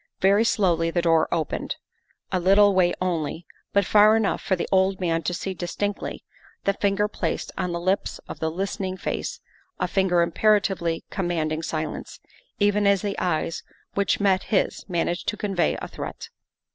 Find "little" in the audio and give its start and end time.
2.39-2.73